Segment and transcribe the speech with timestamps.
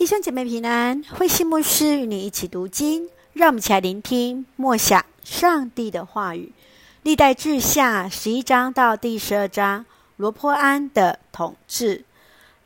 [0.00, 6.52] 弟兄姐妹平安，慧馨牧师与你一起读经，让我们一起来聆听默想上帝的话语。
[7.02, 9.84] 历代志下十一章到第十二章，
[10.16, 12.06] 罗波安的统治。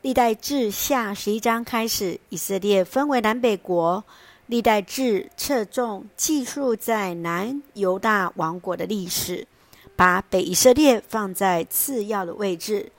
[0.03, 4.05] 历代志下十一章开始，以色列分为南北国。
[4.47, 9.45] 历代志侧重记述在南犹大王国的历史，
[9.97, 12.93] 把北以色列放在次要的位置。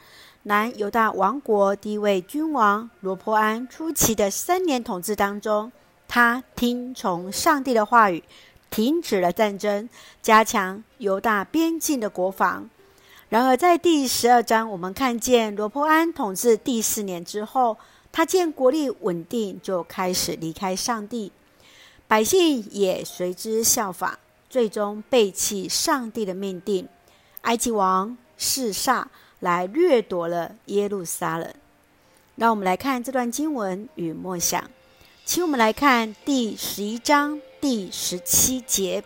[0.47, 5.71] 南犹大王国第一位君王罗波安初期的三年统治当中，
[6.07, 8.23] 他听从上帝的话语，
[8.69, 9.89] 停止了战争，
[10.21, 12.69] 加强犹大边境的国防。
[13.29, 17.75] 然而，在第十二章，我们看见罗波安统治第四年之后，
[18.11, 21.31] 他见国力稳定，就开始离开上帝，
[22.07, 26.87] 百姓也随之效仿，最终背弃上帝的命定。
[27.41, 29.09] 埃及王示撒。
[29.45, 31.53] 来掠夺了耶路撒冷。
[32.35, 34.69] 让我们来看这段经文与默想，
[35.23, 39.03] 请我们来看第十一章第十七节。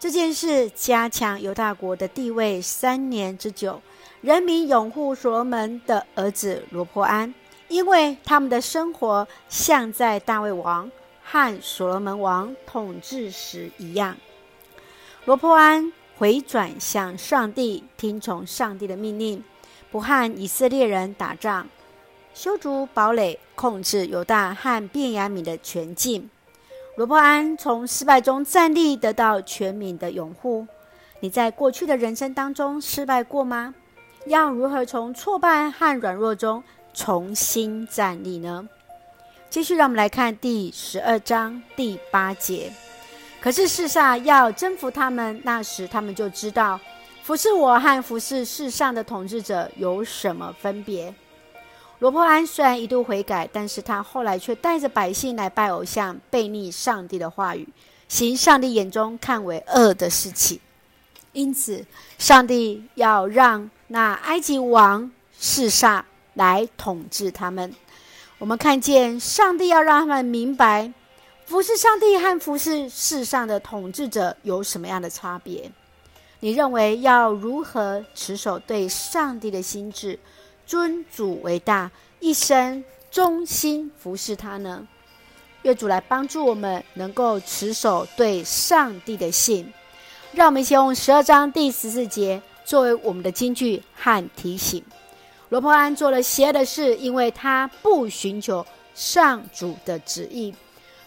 [0.00, 3.80] 这件事加强犹大国的地位三年之久，
[4.20, 7.32] 人民拥护所罗门的儿子罗波安，
[7.68, 10.90] 因为他们的生活像在大卫王
[11.22, 14.16] 和所罗门王统治时一样。
[15.26, 19.44] 罗波安回转向上帝，听从上帝的命令。
[19.90, 21.66] 不和以色列人打仗，
[22.32, 26.30] 修筑堡垒，控制犹大和便雅悯的全境。
[26.96, 30.66] 罗波安从失败中站立，得到全民的拥护。
[31.20, 33.74] 你在过去的人生当中失败过吗？
[34.26, 38.68] 要如何从挫败和软弱中重新站立呢？
[39.48, 42.72] 继续，让我们来看第十二章第八节。
[43.40, 46.78] 可是示撒要征服他们，那时他们就知道。
[47.30, 51.14] 服侍我和服侍世上的统治者有什么分别？
[52.00, 57.68] 罗波安虽然一度悔改，但是他后来却带着百姓来拜偶像，背逆上帝的话语，
[58.08, 60.58] 行上帝眼中看为恶的事情。
[61.32, 61.86] 因此，
[62.18, 66.04] 上帝要让那埃及王示撒
[66.34, 67.72] 来统治他们。
[68.38, 70.92] 我们看见上帝要让他们明白，
[71.46, 75.70] 服侍上帝和服侍世上的统治者有什么样的差别。
[76.40, 80.18] 你认为要如何持守对上帝的心志，
[80.66, 84.86] 尊主为大，一生忠心服侍他呢？
[85.62, 89.70] 愿主来帮助我们，能够持守对上帝的信。
[90.32, 94.82] 让我们先用十二章第十四节作为我们的金句和提醒。
[95.50, 98.64] 罗波安做了邪恶的事，因为他不寻求
[98.94, 100.54] 上主的旨意。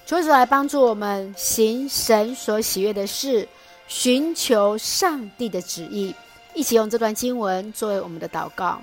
[0.05, 3.47] 求主来帮助我们行神所喜悦的事。
[3.87, 6.13] 寻求上帝的旨意，
[6.53, 8.81] 一起用这段经文作为我们的祷告。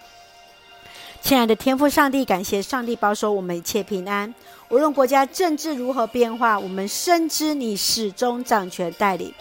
[1.22, 4.34] 亲爱的天父上帝，感谢上帝保守我们一切平安。
[4.68, 9.32] 无论国家政治如何变化，我们深知你始终掌权带领。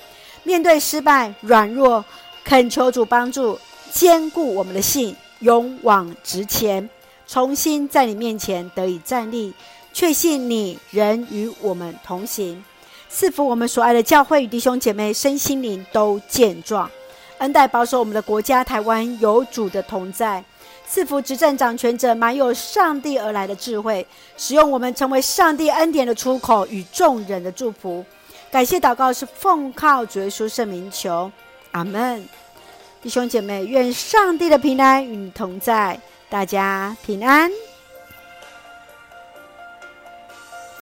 [0.43, 2.03] 面对失败、软弱，
[2.43, 3.57] 恳求主帮助，
[3.91, 6.89] 坚固我们的信，勇往直前，
[7.27, 9.53] 重新在你面前得以站立，
[9.93, 12.63] 确信你仍与我们同行。
[13.11, 16.89] 赐福我们所爱的教会与弟兄姐妹身心灵都健壮，
[17.39, 20.43] 恩待保守我们的国家台湾有主的同在，
[20.87, 24.05] 赐福执政掌权者满有上帝而来的智慧，
[24.37, 28.05] 使用我们成为上帝恩典的出口与众人的祝福。
[28.51, 31.31] 感谢祷告是奉靠主耶稣圣名求，
[31.71, 32.23] 阿门。
[33.01, 35.99] 弟兄姐妹，愿上帝的平安与你同在，
[36.29, 37.49] 大家平安。